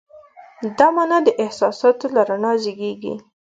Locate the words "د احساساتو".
1.25-2.05